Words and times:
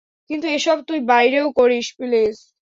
কিন্তু 0.29 0.47
এসব 0.47 0.77
তুই 0.87 0.99
বাইরেও 1.07 1.47
করিস, 1.51 1.87
প্লিজ। 1.97 2.35